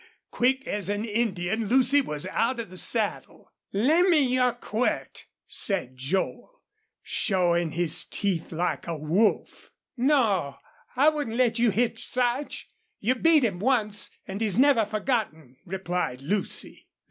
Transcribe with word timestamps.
Quick 0.31 0.67
as 0.67 0.89
an 0.89 1.05
Indian 1.05 1.67
Lucy 1.67 2.01
was 2.01 2.25
out 2.25 2.57
of 2.57 2.71
the 2.71 2.75
saddle. 2.75 3.51
"Lemme 3.71 4.17
your 4.27 4.53
quirt," 4.53 5.27
said 5.47 5.95
Joel, 5.95 6.63
showing 7.03 7.73
his 7.73 8.03
teeth 8.05 8.51
like 8.51 8.87
a 8.87 8.97
wolf. 8.97 9.69
"No. 9.95 10.57
I 10.95 11.09
wouldn't 11.09 11.37
let 11.37 11.59
you 11.59 11.69
hit 11.69 11.99
Sarch. 11.99 12.67
You 12.99 13.13
beat 13.13 13.43
him 13.43 13.59
once, 13.59 14.09
and 14.27 14.41
he's 14.41 14.57
never 14.57 14.85
forgotten," 14.87 15.57
replied 15.67 16.21
Lucy. 16.21 16.87